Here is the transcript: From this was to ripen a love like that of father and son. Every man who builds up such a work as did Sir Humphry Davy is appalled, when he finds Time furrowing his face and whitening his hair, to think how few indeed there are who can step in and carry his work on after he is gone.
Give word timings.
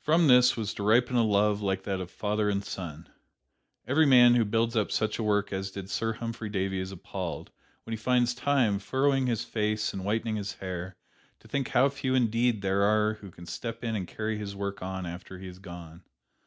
From 0.00 0.28
this 0.28 0.56
was 0.56 0.72
to 0.72 0.82
ripen 0.82 1.16
a 1.16 1.22
love 1.22 1.60
like 1.60 1.82
that 1.82 2.00
of 2.00 2.10
father 2.10 2.48
and 2.48 2.64
son. 2.64 3.06
Every 3.86 4.06
man 4.06 4.34
who 4.34 4.46
builds 4.46 4.74
up 4.76 4.90
such 4.90 5.18
a 5.18 5.22
work 5.22 5.52
as 5.52 5.70
did 5.70 5.90
Sir 5.90 6.14
Humphry 6.14 6.48
Davy 6.48 6.80
is 6.80 6.90
appalled, 6.90 7.50
when 7.84 7.92
he 7.92 7.98
finds 7.98 8.32
Time 8.34 8.78
furrowing 8.78 9.26
his 9.26 9.44
face 9.44 9.92
and 9.92 10.06
whitening 10.06 10.36
his 10.36 10.54
hair, 10.54 10.96
to 11.40 11.48
think 11.48 11.68
how 11.68 11.90
few 11.90 12.14
indeed 12.14 12.62
there 12.62 12.80
are 12.80 13.18
who 13.20 13.30
can 13.30 13.44
step 13.44 13.84
in 13.84 13.94
and 13.94 14.08
carry 14.08 14.38
his 14.38 14.56
work 14.56 14.80
on 14.80 15.04
after 15.04 15.38
he 15.38 15.48
is 15.48 15.58
gone. 15.58 16.02